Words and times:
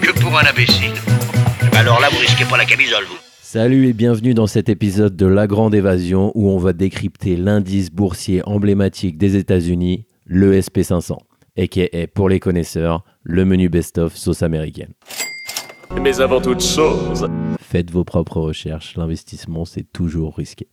que 0.00 0.12
pour 0.20 0.36
un 0.38 0.44
imbécile. 0.44 0.92
Alors 1.76 2.00
là, 2.00 2.08
vous 2.10 2.18
risquez 2.18 2.44
pas 2.44 2.56
la 2.56 2.64
camisole, 2.64 3.04
vous. 3.04 3.16
Salut 3.40 3.88
et 3.88 3.92
bienvenue 3.92 4.34
dans 4.34 4.46
cet 4.46 4.68
épisode 4.68 5.16
de 5.16 5.26
La 5.26 5.46
Grande 5.46 5.74
Évasion 5.74 6.32
où 6.34 6.48
on 6.50 6.58
va 6.58 6.72
décrypter 6.72 7.36
l'indice 7.36 7.90
boursier 7.90 8.42
emblématique 8.46 9.18
des 9.18 9.36
États-Unis, 9.36 10.06
le 10.24 10.58
SP500, 10.58 11.18
aka 11.58 12.06
pour 12.14 12.28
les 12.28 12.38
connaisseurs, 12.40 13.04
le 13.24 13.44
menu 13.44 13.68
best-of 13.68 14.16
sauce 14.16 14.42
américaine. 14.42 14.92
Mais 16.00 16.20
avant 16.20 16.40
toute 16.40 16.62
chose, 16.62 17.28
Faites 17.60 17.90
vos 17.90 18.04
propres 18.04 18.40
recherches, 18.40 18.96
l'investissement 18.96 19.64
c'est 19.64 19.92
toujours 19.92 20.36
risqué. 20.36 20.68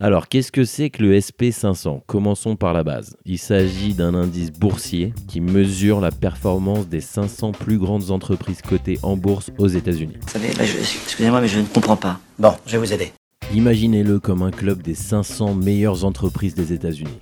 Alors, 0.00 0.28
qu'est-ce 0.28 0.50
que 0.50 0.64
c'est 0.64 0.90
que 0.90 1.04
le 1.04 1.16
SP500 1.16 2.00
Commençons 2.06 2.56
par 2.56 2.72
la 2.72 2.82
base. 2.82 3.16
Il 3.24 3.38
s'agit 3.38 3.94
d'un 3.94 4.14
indice 4.14 4.50
boursier 4.50 5.14
qui 5.28 5.40
mesure 5.40 6.00
la 6.00 6.10
performance 6.10 6.88
des 6.88 7.00
500 7.00 7.52
plus 7.52 7.78
grandes 7.78 8.10
entreprises 8.10 8.60
cotées 8.60 8.98
en 9.04 9.16
bourse 9.16 9.52
aux 9.56 9.68
États-Unis. 9.68 10.16
Vous 10.20 10.28
savez, 10.28 10.48
bah, 10.58 10.64
excusez-moi, 10.64 11.40
mais 11.40 11.46
je 11.46 11.60
ne 11.60 11.66
comprends 11.66 11.96
pas. 11.96 12.18
Bon, 12.40 12.54
je 12.66 12.72
vais 12.72 12.78
vous 12.78 12.92
aider. 12.92 13.12
Imaginez-le 13.52 14.18
comme 14.18 14.42
un 14.42 14.50
club 14.50 14.82
des 14.82 14.94
500 14.94 15.54
meilleures 15.54 16.04
entreprises 16.04 16.54
des 16.56 16.72
États-Unis. 16.72 17.18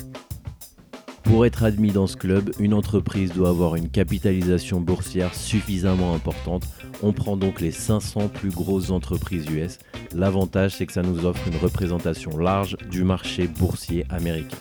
Pour 1.25 1.47
être 1.47 1.63
admis 1.63 1.93
dans 1.93 2.07
ce 2.07 2.17
club, 2.17 2.51
une 2.59 2.75
entreprise 2.75 3.33
doit 3.33 3.49
avoir 3.49 3.77
une 3.77 3.89
capitalisation 3.89 4.81
boursière 4.81 5.35
suffisamment 5.35 6.15
importante. 6.15 6.65
On 7.03 7.13
prend 7.13 7.37
donc 7.37 7.61
les 7.61 7.71
500 7.71 8.29
plus 8.29 8.51
grosses 8.51 8.91
entreprises 8.91 9.47
US. 9.51 9.79
L'avantage, 10.15 10.77
c'est 10.77 10.87
que 10.87 10.93
ça 10.93 11.03
nous 11.03 11.25
offre 11.25 11.47
une 11.49 11.57
représentation 11.57 12.37
large 12.37 12.77
du 12.91 13.05
marché 13.05 13.47
boursier 13.47 14.05
américain. 14.11 14.59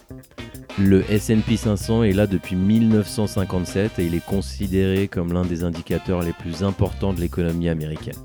Le 0.79 1.03
SP 1.11 1.57
500 1.57 2.03
est 2.03 2.13
là 2.13 2.27
depuis 2.27 2.55
1957 2.55 3.99
et 3.99 4.05
il 4.05 4.15
est 4.15 4.25
considéré 4.25 5.07
comme 5.07 5.33
l'un 5.33 5.43
des 5.43 5.63
indicateurs 5.63 6.21
les 6.21 6.33
plus 6.33 6.63
importants 6.63 7.13
de 7.13 7.19
l'économie 7.19 7.67
américaine. 7.67 8.15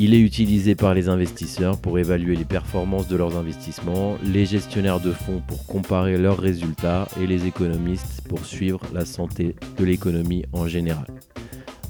Il 0.00 0.14
est 0.14 0.20
utilisé 0.20 0.76
par 0.76 0.94
les 0.94 1.08
investisseurs 1.08 1.76
pour 1.80 1.98
évaluer 1.98 2.36
les 2.36 2.44
performances 2.44 3.08
de 3.08 3.16
leurs 3.16 3.36
investissements, 3.36 4.16
les 4.22 4.46
gestionnaires 4.46 5.00
de 5.00 5.10
fonds 5.10 5.42
pour 5.44 5.66
comparer 5.66 6.16
leurs 6.16 6.38
résultats 6.38 7.08
et 7.20 7.26
les 7.26 7.46
économistes 7.46 8.22
pour 8.28 8.44
suivre 8.44 8.80
la 8.94 9.04
santé 9.04 9.56
de 9.76 9.84
l'économie 9.84 10.44
en 10.52 10.68
général. 10.68 11.06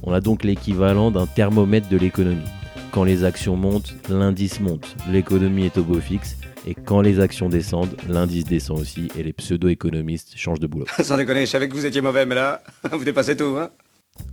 On 0.02 0.14
a 0.14 0.22
donc 0.22 0.42
l'équivalent 0.42 1.10
d'un 1.10 1.26
thermomètre 1.26 1.90
de 1.90 1.98
l'économie. 1.98 2.48
Quand 2.92 3.04
les 3.04 3.24
actions 3.24 3.56
montent, 3.56 3.94
l'indice 4.08 4.58
monte, 4.60 4.96
l'économie 5.12 5.66
est 5.66 5.76
au 5.76 5.84
beau 5.84 6.00
fixe, 6.00 6.38
et 6.66 6.74
quand 6.74 7.02
les 7.02 7.20
actions 7.20 7.50
descendent, 7.50 7.94
l'indice 8.08 8.44
descend 8.44 8.78
aussi 8.78 9.08
et 9.18 9.22
les 9.22 9.34
pseudo-économistes 9.34 10.32
changent 10.34 10.60
de 10.60 10.66
boulot. 10.66 10.86
Sans 11.02 11.18
déconner, 11.18 11.40
je 11.44 11.50
savais 11.50 11.68
que 11.68 11.74
vous 11.74 11.84
étiez 11.84 12.00
mauvais, 12.00 12.24
mais 12.24 12.36
là, 12.36 12.62
vous 12.90 13.04
dépassez 13.04 13.36
tout, 13.36 13.56
hein 13.58 13.68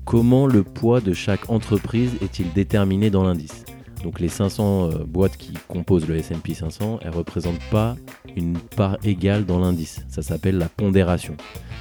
Comment 0.06 0.48
le 0.48 0.64
poids 0.64 1.02
de 1.02 1.14
chaque 1.14 1.50
entreprise 1.50 2.12
est-il 2.22 2.54
déterminé 2.54 3.10
dans 3.10 3.24
l'indice? 3.24 3.66
Donc 4.06 4.20
les 4.20 4.30
500 4.30 4.92
euh, 4.92 5.04
boîtes 5.04 5.36
qui 5.36 5.54
composent 5.68 6.08
le 6.08 6.16
S&P 6.18 6.54
500, 6.54 7.00
elles 7.02 7.10
ne 7.10 7.16
représentent 7.16 7.70
pas 7.72 7.96
une 8.36 8.60
part 8.60 8.98
égale 9.04 9.46
dans 9.46 9.58
l'indice. 9.58 10.06
Ça 10.10 10.22
s'appelle 10.22 10.60
la 10.60 10.70
pondération. 10.70 11.36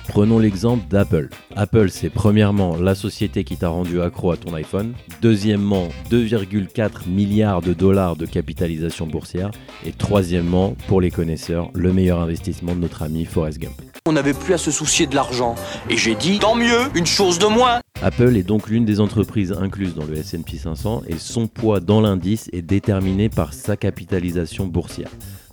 Prenons 0.09 0.39
l'exemple 0.39 0.89
d'Apple. 0.89 1.29
Apple, 1.55 1.91
c'est 1.91 2.09
premièrement 2.09 2.77
la 2.77 2.95
société 2.95 3.45
qui 3.45 3.57
t'a 3.57 3.69
rendu 3.69 4.01
accro 4.01 4.33
à 4.33 4.39
ton 4.39 4.55
iPhone. 4.55 4.95
Deuxièmement, 5.21 5.89
2,4 6.11 7.09
milliards 7.09 7.61
de 7.61 7.75
dollars 7.75 8.17
de 8.17 8.25
capitalisation 8.25 9.07
boursière. 9.07 9.51
Et 9.85 9.93
troisièmement, 9.93 10.77
pour 10.89 11.03
les 11.03 11.11
connaisseurs, 11.11 11.71
le 11.75 11.93
meilleur 11.93 12.21
investissement 12.21 12.75
de 12.75 12.81
notre 12.81 13.03
ami 13.03 13.27
Forrest 13.27 13.59
Gump. 13.59 13.94
On 14.07 14.13
n'avait 14.13 14.35
plus 14.35 14.53
à 14.53 14.59
se 14.59 14.71
soucier 14.71 15.07
de 15.07 15.15
l'argent. 15.15 15.55
Et 15.89 15.97
j'ai 15.97 16.15
dit, 16.15 16.39
tant 16.39 16.55
mieux, 16.55 16.91
une 16.95 17.07
chose 17.07 17.39
de 17.39 17.47
moins. 17.47 17.81
Apple 18.03 18.37
est 18.37 18.43
donc 18.43 18.69
l'une 18.69 18.85
des 18.85 19.01
entreprises 19.01 19.51
incluses 19.51 19.95
dans 19.95 20.05
le 20.05 20.19
S&P 20.19 20.59
500 20.59 21.05
et 21.09 21.17
son 21.17 21.47
poids 21.47 21.81
dans 21.81 22.03
l'indice 22.03 22.51
est 22.53 22.61
déterminé 22.61 23.31
par 23.31 23.55
sa 23.55 23.79
capitalisation 23.79 24.67
boursière. 24.67 25.09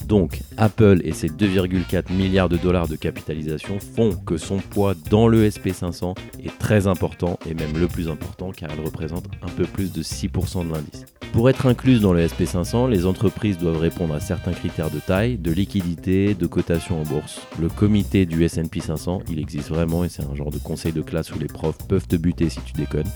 Donc 0.06 0.42
Apple 0.58 1.00
et 1.06 1.14
ses 1.14 1.30
2,4 1.30 2.12
milliards 2.12 2.50
de 2.50 2.58
dollars 2.58 2.90
de 2.90 2.98
capitalisation 2.98 3.80
font 3.80 4.18
que 4.18 4.36
son 4.36 4.58
poids 4.58 4.96
dans 5.10 5.30
le 5.30 5.48
SP500 5.48 6.18
est 6.44 6.58
très 6.60 6.88
important 6.88 7.40
et 7.50 7.54
même 7.54 7.78
le 7.78 7.88
plus 7.88 8.10
important 8.10 8.52
car 8.52 8.70
elle 8.78 8.84
représente 8.84 9.28
un 9.44 9.50
peu 9.50 9.64
plus 9.64 9.94
de 9.94 10.04
6% 10.04 10.68
de 10.68 10.74
l'indice. 10.74 11.06
Pour 11.34 11.50
être 11.50 11.66
incluse 11.66 12.02
dans 12.02 12.14
le 12.14 12.26
SP500, 12.26 12.90
les 12.90 13.06
entreprises 13.06 13.58
doivent 13.58 13.80
répondre 13.80 14.14
à 14.14 14.20
certains 14.20 14.52
critères 14.52 14.90
de 14.92 15.00
taille, 15.00 15.38
de 15.38 15.52
liquidité, 15.52 16.34
de 16.34 16.46
cotation 16.46 17.02
en 17.02 17.04
bourse. 17.04 17.42
Le 17.60 17.70
comité 17.70 18.26
du 18.26 18.44
S&P 18.44 18.82
500, 18.82 19.22
il 19.30 19.40
existe 19.40 19.70
vraiment 19.70 20.04
et 20.04 20.10
c'est 20.10 20.24
un 20.24 20.36
genre 20.36 20.52
de 20.52 20.58
conseil 20.58 20.92
de 20.92 21.02
classe 21.02 21.32
où 21.32 21.40
les 21.40 21.48
profs 21.48 21.88
peuvent 21.88 22.08
te 22.08 22.18
buter 22.18 22.50
si 22.50 22.60
tu 22.62 22.74
déconnes 22.74 23.10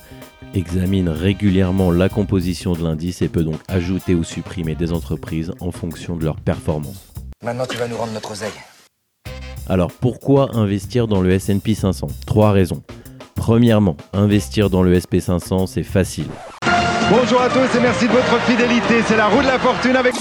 examine 0.58 1.10
régulièrement 1.10 1.92
la 1.92 2.10
composition 2.10 2.74
de 2.74 2.84
l'indice 2.84 3.22
et 3.22 3.28
peut 3.28 3.44
donc 3.44 3.60
ajouter 3.68 4.16
ou 4.16 4.24
supprimer 4.24 4.76
des 4.76 4.94
entreprises 4.94 5.54
en 5.60 5.72
fonction 5.72 6.16
de 6.16 6.24
leur 6.24 6.38
performance. 6.40 7.14
Maintenant, 7.44 7.66
tu 7.66 7.78
vas 7.78 7.88
nous 7.88 7.98
rendre 7.98 8.14
notre 8.14 8.32
oseille. 8.32 8.50
Alors 9.68 9.92
pourquoi 9.92 10.56
investir 10.56 11.08
dans 11.08 11.22
le 11.22 11.32
S&P 11.32 11.74
500 11.74 12.08
Trois 12.26 12.52
raisons. 12.52 12.84
Premièrement, 13.34 13.98
investir 14.14 14.70
dans 14.70 14.84
le 14.84 14.98
SP500 14.98 15.68
c'est 15.68 15.84
facile. 15.84 16.28
Bonjour 17.10 17.40
à 17.40 17.50
tous 17.50 17.78
et 17.78 17.82
merci 17.82 18.08
de 18.08 18.14
votre 18.14 18.40
fidélité. 18.42 19.04
C'est 19.06 19.16
la 19.16 19.28
roue 19.28 19.42
de 19.42 19.48
la 19.48 19.60
fortune 19.60 19.96
avec. 19.96 20.16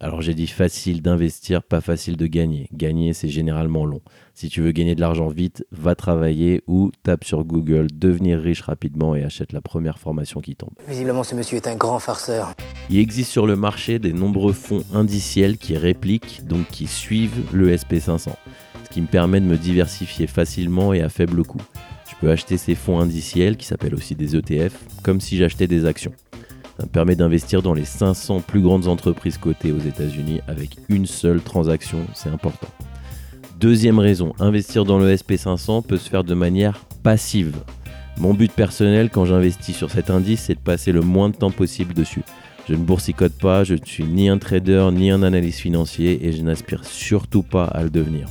Alors 0.00 0.20
j'ai 0.20 0.34
dit 0.34 0.46
facile 0.46 1.00
d'investir, 1.00 1.62
pas 1.62 1.80
facile 1.80 2.18
de 2.18 2.26
gagner. 2.26 2.68
Gagner 2.74 3.14
c'est 3.14 3.28
généralement 3.28 3.86
long. 3.86 4.02
Si 4.34 4.50
tu 4.50 4.60
veux 4.60 4.72
gagner 4.72 4.94
de 4.94 5.00
l'argent 5.00 5.28
vite, 5.28 5.64
va 5.72 5.94
travailler 5.94 6.62
ou 6.66 6.90
tape 7.02 7.24
sur 7.24 7.44
Google 7.44 7.86
devenir 7.90 8.38
riche 8.38 8.60
rapidement 8.60 9.14
et 9.14 9.24
achète 9.24 9.54
la 9.54 9.62
première 9.62 9.98
formation 9.98 10.40
qui 10.40 10.56
tombe. 10.56 10.74
Visiblement, 10.86 11.24
ce 11.24 11.34
monsieur 11.34 11.56
est 11.56 11.68
un 11.68 11.76
grand 11.76 11.98
farceur. 11.98 12.52
Il 12.90 12.98
existe 12.98 13.30
sur 13.30 13.46
le 13.46 13.56
marché 13.56 13.98
des 13.98 14.12
nombreux 14.12 14.52
fonds 14.52 14.84
indiciels 14.92 15.56
qui 15.56 15.78
répliquent, 15.78 16.46
donc 16.46 16.68
qui 16.68 16.86
suivent 16.86 17.44
le 17.54 17.74
SP500, 17.74 18.28
ce 18.84 18.90
qui 18.90 19.00
me 19.00 19.06
permet 19.06 19.40
de 19.40 19.46
me 19.46 19.56
diversifier 19.56 20.26
facilement 20.26 20.92
et 20.92 21.00
à 21.00 21.08
faible 21.08 21.42
coût. 21.44 21.62
Je 22.10 22.14
peux 22.20 22.30
acheter 22.30 22.56
ces 22.56 22.74
fonds 22.74 23.00
indiciels, 23.00 23.56
qui 23.56 23.66
s'appellent 23.66 23.94
aussi 23.94 24.14
des 24.14 24.36
ETF, 24.36 24.72
comme 25.02 25.20
si 25.20 25.36
j'achetais 25.36 25.66
des 25.66 25.84
actions. 25.84 26.12
Permet 26.92 27.16
d'investir 27.16 27.62
dans 27.62 27.74
les 27.74 27.84
500 27.84 28.40
plus 28.40 28.60
grandes 28.60 28.86
entreprises 28.86 29.38
cotées 29.38 29.72
aux 29.72 29.80
États-Unis 29.80 30.40
avec 30.46 30.76
une 30.88 31.06
seule 31.06 31.40
transaction, 31.40 31.98
c'est 32.14 32.28
important. 32.28 32.68
Deuxième 33.58 33.98
raison, 33.98 34.34
investir 34.38 34.84
dans 34.84 34.98
le 34.98 35.14
SP500 35.14 35.86
peut 35.86 35.96
se 35.96 36.10
faire 36.10 36.24
de 36.24 36.34
manière 36.34 36.84
passive. 37.02 37.56
Mon 38.18 38.34
but 38.34 38.52
personnel 38.52 39.08
quand 39.10 39.24
j'investis 39.24 39.74
sur 39.74 39.90
cet 39.90 40.10
indice, 40.10 40.42
c'est 40.42 40.54
de 40.54 40.60
passer 40.60 40.92
le 40.92 41.00
moins 41.00 41.30
de 41.30 41.36
temps 41.36 41.50
possible 41.50 41.94
dessus. 41.94 42.22
Je 42.68 42.74
ne 42.74 42.84
boursicote 42.84 43.38
pas, 43.38 43.64
je 43.64 43.74
ne 43.74 43.84
suis 43.84 44.04
ni 44.04 44.28
un 44.28 44.38
trader 44.38 44.88
ni 44.92 45.10
un 45.10 45.22
analyste 45.22 45.60
financier 45.60 46.26
et 46.26 46.32
je 46.32 46.42
n'aspire 46.42 46.84
surtout 46.84 47.42
pas 47.42 47.64
à 47.64 47.82
le 47.82 47.90
devenir. 47.90 48.26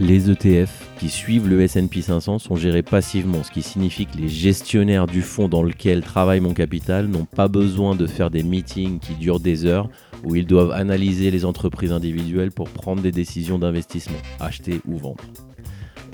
Les 0.00 0.30
ETF 0.30 0.88
qui 0.98 1.10
suivent 1.10 1.48
le 1.48 1.60
S&P 1.60 2.00
500 2.00 2.38
sont 2.38 2.56
gérés 2.56 2.82
passivement, 2.82 3.42
ce 3.42 3.50
qui 3.50 3.60
signifie 3.60 4.06
que 4.06 4.16
les 4.16 4.28
gestionnaires 4.28 5.06
du 5.06 5.20
fonds 5.20 5.48
dans 5.48 5.62
lequel 5.62 6.00
travaille 6.00 6.40
mon 6.40 6.54
capital 6.54 7.08
n'ont 7.08 7.26
pas 7.26 7.46
besoin 7.48 7.94
de 7.94 8.06
faire 8.06 8.30
des 8.30 8.42
meetings 8.42 9.00
qui 9.00 9.14
durent 9.14 9.38
des 9.38 9.66
heures 9.66 9.90
où 10.24 10.34
ils 10.34 10.46
doivent 10.46 10.72
analyser 10.72 11.30
les 11.30 11.44
entreprises 11.44 11.92
individuelles 11.92 12.52
pour 12.52 12.70
prendre 12.70 13.02
des 13.02 13.12
décisions 13.12 13.58
d'investissement, 13.58 14.16
acheter 14.40 14.80
ou 14.86 14.96
vendre. 14.96 15.24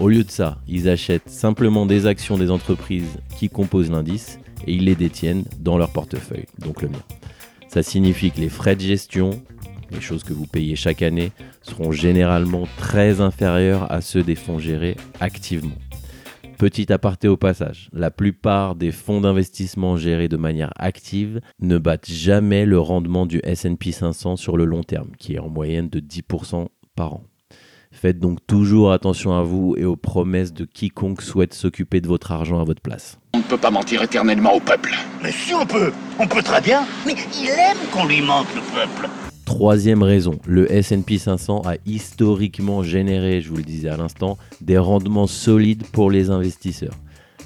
Au 0.01 0.09
lieu 0.09 0.25
de 0.25 0.31
ça, 0.31 0.59
ils 0.67 0.89
achètent 0.89 1.31
simplement 1.31 1.87
des 1.87 2.07
actions 2.07 2.37
des 2.37 2.51
entreprises 2.51 3.19
qui 3.37 3.49
composent 3.49 3.91
l'indice 3.93 4.41
et 4.67 4.73
ils 4.75 4.87
les 4.87 4.97
détiennent 4.97 5.45
dans 5.61 5.79
leur 5.79 5.91
portefeuille, 5.91 6.47
donc 6.59 6.83
le 6.83 6.89
mien. 6.89 7.03
Ça 7.69 7.85
signifie 7.85 8.33
que 8.33 8.41
les 8.41 8.49
frais 8.49 8.75
de 8.75 8.81
gestion, 8.81 9.43
les 9.91 10.01
choses 10.01 10.25
que 10.25 10.33
vous 10.33 10.47
payez 10.47 10.77
chaque 10.77 11.03
année, 11.03 11.33
seront 11.63 11.93
généralement 11.93 12.67
très 12.79 13.21
inférieurs 13.21 13.91
à 13.91 14.01
ceux 14.01 14.23
des 14.23 14.35
fonds 14.35 14.59
gérés 14.59 14.97
activement. 15.21 15.77
Petit 16.59 16.93
aparté 16.93 17.29
au 17.29 17.37
passage, 17.37 17.89
la 17.93 18.11
plupart 18.11 18.75
des 18.75 18.91
fonds 18.91 19.21
d'investissement 19.21 19.97
gérés 19.97 20.29
de 20.29 20.37
manière 20.37 20.73
active 20.77 21.41
ne 21.61 21.79
battent 21.79 22.11
jamais 22.11 22.67
le 22.67 22.81
rendement 22.81 23.27
du 23.27 23.41
SP 23.47 23.93
500 23.93 24.35
sur 24.35 24.57
le 24.57 24.65
long 24.65 24.83
terme, 24.83 25.11
qui 25.19 25.35
est 25.35 25.39
en 25.39 25.49
moyenne 25.49 25.89
de 25.89 26.01
10% 26.01 26.67
par 26.97 27.15
an. 27.15 27.25
Faites 27.93 28.19
donc 28.19 28.39
toujours 28.47 28.93
attention 28.93 29.39
à 29.39 29.43
vous 29.43 29.75
et 29.79 29.85
aux 29.85 29.97
promesses 29.97 30.53
de 30.53 30.65
quiconque 30.65 31.23
souhaite 31.23 31.55
s'occuper 31.55 32.01
de 32.01 32.09
votre 32.09 32.33
argent 32.33 32.61
à 32.61 32.65
votre 32.65 32.83
place. 32.83 33.19
On 33.35 33.39
ne 33.39 33.45
peut 33.45 33.57
pas 33.57 33.71
mentir 33.71 34.03
éternellement 34.03 34.55
au 34.55 34.61
peuple. 34.61 34.95
Mais 35.23 35.33
si 35.33 35.55
on 35.55 35.65
peut, 35.65 35.93
on 36.19 36.27
peut 36.27 36.43
très 36.43 36.61
bien. 36.61 36.85
Mais 37.07 37.15
il 37.41 37.49
aime 37.49 37.89
qu'on 37.93 38.05
lui 38.05 38.21
mente 38.21 38.49
le 38.55 38.61
peuple. 38.75 39.09
Troisième 39.49 40.03
raison, 40.03 40.39
le 40.47 40.71
S&P 40.71 41.17
500 41.17 41.63
a 41.65 41.77
historiquement 41.87 42.83
généré, 42.83 43.41
je 43.41 43.49
vous 43.49 43.57
le 43.57 43.63
disais 43.63 43.89
à 43.89 43.97
l'instant, 43.97 44.37
des 44.61 44.77
rendements 44.77 45.27
solides 45.27 45.85
pour 45.91 46.11
les 46.11 46.29
investisseurs. 46.29 46.95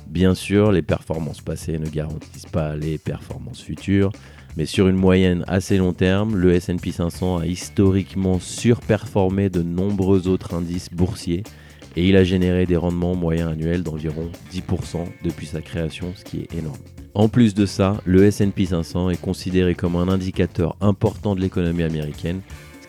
Bien 0.09 0.35
sûr, 0.35 0.73
les 0.73 0.83
performances 0.83 1.41
passées 1.41 1.79
ne 1.79 1.89
garantissent 1.89 2.51
pas 2.51 2.75
les 2.75 2.99
performances 2.99 3.63
futures, 3.63 4.11
mais 4.57 4.67
sur 4.67 4.89
une 4.89 4.97
moyenne 4.97 5.45
assez 5.47 5.79
long 5.79 5.93
terme, 5.93 6.35
le 6.35 6.53
S&P 6.55 6.91
500 6.91 7.39
a 7.39 7.47
historiquement 7.47 8.41
surperformé 8.41 9.49
de 9.49 9.63
nombreux 9.63 10.27
autres 10.27 10.55
indices 10.55 10.91
boursiers 10.93 11.45
et 11.95 12.09
il 12.09 12.17
a 12.17 12.25
généré 12.25 12.67
des 12.67 12.77
rendements 12.77 13.15
moyens 13.15 13.53
annuels 13.53 13.85
d'environ 13.85 14.29
10% 14.53 15.07
depuis 15.23 15.47
sa 15.47 15.63
création, 15.63 16.13
ce 16.17 16.25
qui 16.25 16.41
est 16.41 16.55
énorme. 16.57 16.81
En 17.15 17.29
plus 17.29 17.53
de 17.55 17.67
ça, 17.67 18.01
le 18.07 18.25
S&P 18.25 18.65
500 18.65 19.11
est 19.11 19.21
considéré 19.21 19.75
comme 19.75 19.97
un 19.97 20.09
indicateur 20.09 20.77
important 20.81 21.35
de 21.35 21.41
l'économie 21.41 21.83
américaine, 21.83 22.41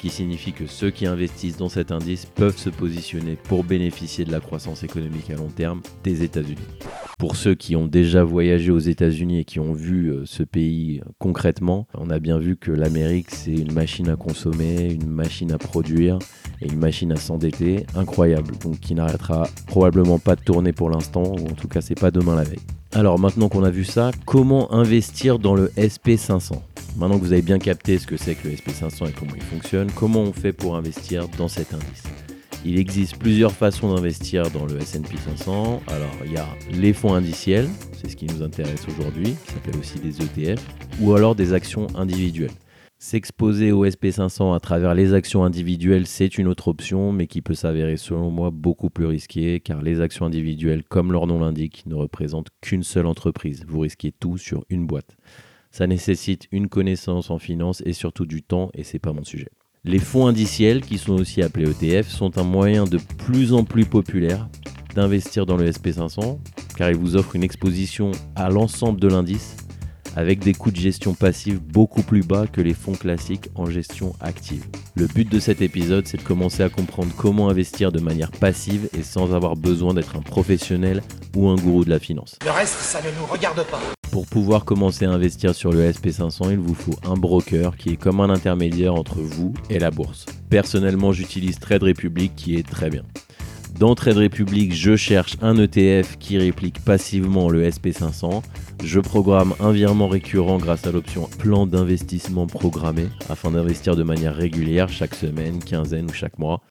qui 0.03 0.09
signifie 0.09 0.51
que 0.51 0.67
ceux 0.67 0.91
qui 0.91 1.05
investissent 1.05 1.55
dans 1.55 1.69
cet 1.69 1.89
indice 1.89 2.25
peuvent 2.25 2.57
se 2.57 2.69
positionner 2.69 3.37
pour 3.41 3.63
bénéficier 3.63 4.25
de 4.25 4.33
la 4.33 4.41
croissance 4.41 4.83
économique 4.83 5.29
à 5.29 5.35
long 5.35 5.47
terme 5.47 5.79
des 6.03 6.23
États-Unis. 6.23 6.67
Pour 7.17 7.37
ceux 7.37 7.55
qui 7.55 7.77
ont 7.77 7.87
déjà 7.87 8.21
voyagé 8.21 8.69
aux 8.69 8.79
États-Unis 8.79 9.39
et 9.39 9.45
qui 9.45 9.61
ont 9.61 9.71
vu 9.71 10.09
euh, 10.09 10.23
ce 10.25 10.43
pays 10.43 10.99
concrètement, 11.19 11.87
on 11.93 12.09
a 12.09 12.19
bien 12.19 12.37
vu 12.37 12.57
que 12.57 12.69
l'Amérique, 12.69 13.31
c'est 13.31 13.53
une 13.53 13.71
machine 13.71 14.09
à 14.09 14.17
consommer, 14.17 14.91
une 14.91 15.07
machine 15.07 15.53
à 15.53 15.57
produire 15.57 16.19
et 16.59 16.67
une 16.67 16.79
machine 16.79 17.13
à 17.13 17.15
s'endetter 17.15 17.85
incroyable, 17.95 18.57
donc 18.61 18.81
qui 18.81 18.95
n'arrêtera 18.95 19.47
probablement 19.67 20.19
pas 20.19 20.35
de 20.35 20.41
tourner 20.41 20.73
pour 20.73 20.89
l'instant, 20.89 21.23
ou 21.23 21.47
en 21.47 21.55
tout 21.55 21.69
cas, 21.69 21.79
c'est 21.79 21.97
pas 21.97 22.11
demain 22.11 22.35
la 22.35 22.43
veille. 22.43 22.59
Alors 22.91 23.19
maintenant 23.19 23.47
qu'on 23.47 23.63
a 23.63 23.71
vu 23.71 23.85
ça, 23.85 24.11
comment 24.25 24.73
investir 24.73 25.39
dans 25.39 25.55
le 25.55 25.67
SP500 25.77 26.59
Maintenant 26.95 27.17
que 27.17 27.25
vous 27.25 27.33
avez 27.33 27.41
bien 27.41 27.57
capté 27.57 27.97
ce 27.97 28.05
que 28.05 28.17
c'est 28.17 28.35
que 28.35 28.47
le 28.47 28.53
SP500 28.53 29.09
et 29.09 29.13
comment 29.13 29.33
il 29.35 29.41
fonctionne, 29.41 29.91
comment 29.91 30.21
on 30.21 30.31
fait 30.31 30.53
pour 30.53 30.75
investir 30.75 31.27
dans 31.37 31.47
cet 31.47 31.73
indice? 31.73 32.03
Il 32.65 32.77
existe 32.77 33.17
plusieurs 33.17 33.51
façons 33.51 33.93
d'investir 33.93 34.49
dans 34.51 34.65
le 34.65 34.79
SP 34.79 35.17
500. 35.17 35.81
Alors, 35.87 36.15
il 36.23 36.31
y 36.31 36.37
a 36.37 36.47
les 36.71 36.93
fonds 36.93 37.15
indiciels, 37.15 37.67
c'est 37.93 38.09
ce 38.09 38.15
qui 38.15 38.25
nous 38.27 38.43
intéresse 38.43 38.85
aujourd'hui, 38.87 39.35
qui 39.45 39.53
s'appelle 39.53 39.77
aussi 39.77 39.99
des 39.99 40.21
ETF, 40.21 40.63
ou 41.01 41.13
alors 41.13 41.35
des 41.35 41.51
actions 41.51 41.87
individuelles. 41.95 42.51
S'exposer 42.99 43.71
au 43.73 43.85
SP500 43.85 44.55
à 44.55 44.59
travers 44.61 44.93
les 44.93 45.13
actions 45.13 45.43
individuelles, 45.43 46.07
c'est 46.07 46.37
une 46.37 46.47
autre 46.47 46.69
option, 46.69 47.11
mais 47.11 47.27
qui 47.27 47.41
peut 47.41 47.55
s'avérer 47.55 47.97
selon 47.97 48.29
moi 48.29 48.49
beaucoup 48.49 48.89
plus 48.89 49.07
risquée, 49.07 49.59
car 49.59 49.81
les 49.81 49.99
actions 49.99 50.27
individuelles, 50.27 50.83
comme 50.83 51.11
leur 51.11 51.27
nom 51.27 51.39
l'indique, 51.39 51.83
ne 51.85 51.95
représentent 51.95 52.51
qu'une 52.61 52.83
seule 52.83 53.07
entreprise. 53.07 53.65
Vous 53.67 53.79
risquez 53.79 54.13
tout 54.17 54.37
sur 54.37 54.63
une 54.69 54.85
boîte. 54.85 55.17
Ça 55.73 55.87
nécessite 55.87 56.47
une 56.51 56.69
connaissance 56.69 57.31
en 57.31 57.39
finance 57.39 57.81
et 57.83 57.93
surtout 57.93 58.27
du 58.27 58.43
temps, 58.43 58.69
et 58.75 58.83
c'est 58.83 58.99
pas 58.99 59.11
mon 59.11 59.23
sujet. 59.23 59.49
Les 59.83 59.97
fonds 59.97 60.27
indiciels, 60.27 60.81
qui 60.81 60.99
sont 60.99 61.13
aussi 61.13 61.41
appelés 61.41 61.67
ETF, 61.67 62.07
sont 62.09 62.37
un 62.37 62.43
moyen 62.43 62.83
de 62.83 62.99
plus 63.17 63.53
en 63.53 63.63
plus 63.63 63.85
populaire 63.85 64.47
d'investir 64.93 65.47
dans 65.47 65.57
le 65.57 65.67
SP500, 65.67 66.37
car 66.77 66.91
ils 66.91 66.95
vous 66.95 67.15
offrent 67.15 67.35
une 67.35 67.43
exposition 67.43 68.11
à 68.35 68.51
l'ensemble 68.51 68.99
de 68.99 69.07
l'indice 69.07 69.57
avec 70.15 70.41
des 70.41 70.53
coûts 70.53 70.69
de 70.69 70.77
gestion 70.77 71.15
passive 71.15 71.59
beaucoup 71.59 72.03
plus 72.03 72.21
bas 72.21 72.45
que 72.45 72.61
les 72.61 72.75
fonds 72.75 72.93
classiques 72.93 73.49
en 73.55 73.65
gestion 73.65 74.13
active. 74.19 74.67
Le 74.93 75.07
but 75.07 75.27
de 75.27 75.39
cet 75.39 75.63
épisode, 75.63 76.05
c'est 76.05 76.17
de 76.17 76.21
commencer 76.21 76.61
à 76.61 76.69
comprendre 76.69 77.11
comment 77.17 77.49
investir 77.49 77.91
de 77.91 77.99
manière 77.99 78.29
passive 78.29 78.89
et 78.95 79.01
sans 79.01 79.33
avoir 79.33 79.55
besoin 79.55 79.95
d'être 79.95 80.15
un 80.15 80.21
professionnel 80.21 81.01
ou 81.35 81.49
un 81.49 81.55
gourou 81.55 81.83
de 81.83 81.89
la 81.89 81.97
finance. 81.97 82.37
Le 82.45 82.51
reste, 82.51 82.75
ça 82.75 82.99
ne 83.01 83.09
nous 83.19 83.25
regarde 83.25 83.65
pas. 83.71 83.81
Pour 84.13 84.27
pouvoir 84.27 84.63
commencer 84.63 85.05
à 85.05 85.11
investir 85.11 85.55
sur 85.55 85.71
le 85.71 85.89
SP500, 85.89 86.51
il 86.51 86.59
vous 86.59 86.75
faut 86.75 86.93
un 87.03 87.15
broker 87.15 87.75
qui 87.75 87.93
est 87.93 87.95
comme 87.95 88.19
un 88.19 88.29
intermédiaire 88.29 88.93
entre 88.93 89.15
vous 89.15 89.55
et 89.71 89.79
la 89.79 89.89
bourse. 89.89 90.27
Personnellement, 90.51 91.11
j'utilise 91.11 91.57
Trade 91.57 91.81
Republic 91.81 92.31
qui 92.35 92.55
est 92.55 92.61
très 92.61 92.91
bien. 92.91 93.01
Dans 93.79 93.95
Trade 93.95 94.17
Republic, 94.17 94.73
je 94.73 94.95
cherche 94.95 95.35
un 95.41 95.57
ETF 95.57 96.17
qui 96.17 96.37
réplique 96.37 96.79
passivement 96.85 97.49
le 97.49 97.67
SP500. 97.67 98.43
Je 98.83 98.99
programme 98.99 99.55
un 99.59 99.71
virement 99.71 100.07
récurrent 100.07 100.57
grâce 100.57 100.85
à 100.85 100.91
l'option 100.91 101.27
plan 101.39 101.65
d'investissement 101.65 102.45
programmé 102.45 103.07
afin 103.29 103.51
d'investir 103.51 103.95
de 103.95 104.03
manière 104.03 104.35
régulière 104.35 104.89
chaque 104.89 105.15
semaine, 105.15 105.59
quinzaine 105.59 106.05
ou 106.05 106.13
chaque 106.13 106.37
mois. 106.37 106.61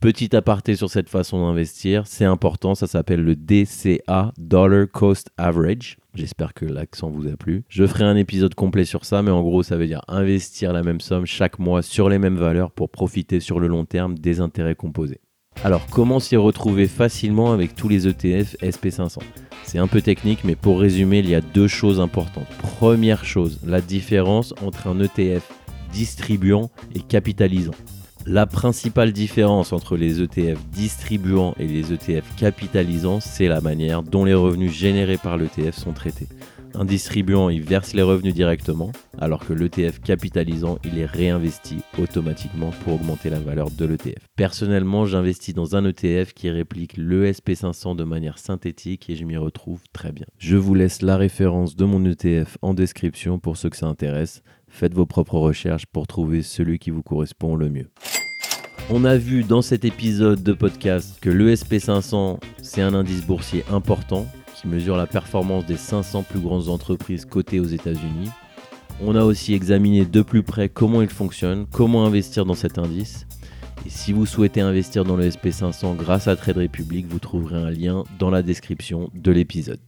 Petit 0.00 0.34
aparté 0.34 0.76
sur 0.76 0.90
cette 0.90 1.10
façon 1.10 1.46
d'investir, 1.46 2.06
c'est 2.06 2.24
important, 2.24 2.74
ça 2.74 2.86
s'appelle 2.86 3.22
le 3.22 3.36
DCA, 3.36 4.32
Dollar 4.38 4.86
Cost 4.90 5.30
Average. 5.36 5.98
J'espère 6.14 6.54
que 6.54 6.64
l'accent 6.64 7.10
vous 7.10 7.28
a 7.28 7.36
plu. 7.36 7.64
Je 7.68 7.86
ferai 7.86 8.04
un 8.04 8.16
épisode 8.16 8.54
complet 8.54 8.86
sur 8.86 9.04
ça, 9.04 9.22
mais 9.22 9.30
en 9.30 9.42
gros, 9.42 9.62
ça 9.62 9.76
veut 9.76 9.86
dire 9.86 10.02
investir 10.08 10.72
la 10.72 10.82
même 10.82 11.00
somme 11.00 11.26
chaque 11.26 11.58
mois 11.58 11.82
sur 11.82 12.08
les 12.08 12.18
mêmes 12.18 12.38
valeurs 12.38 12.70
pour 12.70 12.88
profiter 12.88 13.40
sur 13.40 13.60
le 13.60 13.66
long 13.66 13.84
terme 13.84 14.18
des 14.18 14.40
intérêts 14.40 14.74
composés. 14.74 15.20
Alors, 15.64 15.86
comment 15.90 16.20
s'y 16.20 16.36
retrouver 16.36 16.86
facilement 16.86 17.52
avec 17.52 17.74
tous 17.74 17.88
les 17.88 18.06
ETF 18.06 18.56
SP500 18.62 19.18
C'est 19.64 19.78
un 19.78 19.86
peu 19.86 20.00
technique, 20.00 20.44
mais 20.44 20.54
pour 20.54 20.78
résumer, 20.78 21.18
il 21.18 21.28
y 21.28 21.34
a 21.34 21.40
deux 21.40 21.68
choses 21.68 21.98
importantes. 21.98 22.46
Première 22.58 23.24
chose, 23.24 23.58
la 23.66 23.80
différence 23.80 24.54
entre 24.64 24.86
un 24.88 25.00
ETF 25.00 25.42
distribuant 25.92 26.70
et 26.94 27.00
capitalisant. 27.00 27.74
La 28.26 28.46
principale 28.46 29.12
différence 29.12 29.72
entre 29.72 29.96
les 29.96 30.20
ETF 30.20 30.58
distribuants 30.72 31.54
et 31.58 31.66
les 31.66 31.92
ETF 31.92 32.24
capitalisants, 32.36 33.20
c'est 33.20 33.46
la 33.46 33.60
manière 33.60 34.02
dont 34.02 34.24
les 34.24 34.34
revenus 34.34 34.72
générés 34.72 35.16
par 35.16 35.36
l'ETF 35.36 35.76
sont 35.76 35.92
traités. 35.92 36.26
Un 36.78 36.84
distribuant, 36.84 37.48
il 37.48 37.62
verse 37.62 37.94
les 37.94 38.02
revenus 38.02 38.34
directement, 38.34 38.92
alors 39.16 39.46
que 39.46 39.54
l'ETF 39.54 39.98
capitalisant, 40.00 40.78
il 40.84 40.98
est 40.98 41.06
réinvesti 41.06 41.78
automatiquement 41.98 42.70
pour 42.84 42.94
augmenter 42.94 43.30
la 43.30 43.40
valeur 43.40 43.70
de 43.70 43.86
l'ETF. 43.86 44.28
Personnellement, 44.36 45.06
j'investis 45.06 45.54
dans 45.54 45.74
un 45.74 45.86
ETF 45.86 46.34
qui 46.34 46.50
réplique 46.50 46.98
l'ESP500 46.98 47.96
de 47.96 48.04
manière 48.04 48.36
synthétique 48.36 49.08
et 49.08 49.16
je 49.16 49.24
m'y 49.24 49.38
retrouve 49.38 49.80
très 49.94 50.12
bien. 50.12 50.26
Je 50.36 50.58
vous 50.58 50.74
laisse 50.74 51.00
la 51.00 51.16
référence 51.16 51.76
de 51.76 51.86
mon 51.86 52.04
ETF 52.04 52.58
en 52.60 52.74
description 52.74 53.38
pour 53.38 53.56
ceux 53.56 53.70
que 53.70 53.76
ça 53.78 53.86
intéresse. 53.86 54.42
Faites 54.68 54.92
vos 54.92 55.06
propres 55.06 55.38
recherches 55.38 55.86
pour 55.86 56.06
trouver 56.06 56.42
celui 56.42 56.78
qui 56.78 56.90
vous 56.90 57.02
correspond 57.02 57.56
le 57.56 57.70
mieux. 57.70 57.88
On 58.90 59.06
a 59.06 59.16
vu 59.16 59.44
dans 59.44 59.62
cet 59.62 59.86
épisode 59.86 60.42
de 60.42 60.52
podcast 60.52 61.18
que 61.22 61.30
l'ESP500, 61.30 62.38
c'est 62.60 62.82
un 62.82 62.92
indice 62.92 63.24
boursier 63.24 63.64
important 63.70 64.26
qui 64.60 64.68
mesure 64.68 64.96
la 64.96 65.06
performance 65.06 65.66
des 65.66 65.76
500 65.76 66.22
plus 66.22 66.40
grandes 66.40 66.68
entreprises 66.68 67.24
cotées 67.24 67.60
aux 67.60 67.66
États-Unis. 67.66 68.30
On 69.02 69.14
a 69.14 69.24
aussi 69.24 69.52
examiné 69.52 70.04
de 70.06 70.22
plus 70.22 70.42
près 70.42 70.68
comment 70.68 71.02
il 71.02 71.08
fonctionne, 71.08 71.66
comment 71.70 72.06
investir 72.06 72.46
dans 72.46 72.54
cet 72.54 72.78
indice. 72.78 73.26
Et 73.84 73.90
si 73.90 74.12
vous 74.12 74.26
souhaitez 74.26 74.60
investir 74.60 75.04
dans 75.04 75.16
le 75.16 75.28
SP500 75.28 75.96
grâce 75.96 76.28
à 76.28 76.36
Trade 76.36 76.58
Republic, 76.58 77.06
vous 77.08 77.18
trouverez 77.18 77.56
un 77.56 77.70
lien 77.70 78.04
dans 78.18 78.30
la 78.30 78.42
description 78.42 79.10
de 79.14 79.30
l'épisode. 79.30 79.80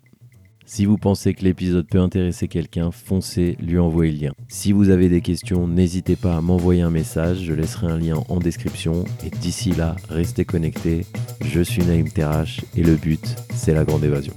Si 0.66 0.84
vous 0.84 0.98
pensez 0.98 1.32
que 1.32 1.44
l'épisode 1.44 1.88
peut 1.88 1.98
intéresser 1.98 2.46
quelqu'un, 2.46 2.90
foncez 2.90 3.56
lui 3.58 3.78
envoyer 3.78 4.12
le 4.12 4.18
lien. 4.18 4.32
Si 4.48 4.72
vous 4.72 4.90
avez 4.90 5.08
des 5.08 5.22
questions, 5.22 5.66
n'hésitez 5.66 6.14
pas 6.14 6.36
à 6.36 6.42
m'envoyer 6.42 6.82
un 6.82 6.90
message, 6.90 7.38
je 7.38 7.54
laisserai 7.54 7.86
un 7.86 7.96
lien 7.96 8.22
en 8.28 8.36
description. 8.36 9.06
Et 9.24 9.30
d'ici 9.30 9.72
là, 9.72 9.96
restez 10.10 10.44
connectés. 10.44 11.06
Je 11.42 11.62
suis 11.62 11.82
Naïm 11.82 12.10
Terrache 12.10 12.60
et 12.76 12.82
le 12.82 12.96
but, 12.96 13.34
c'est 13.54 13.72
la 13.72 13.84
grande 13.84 14.04
évasion. 14.04 14.34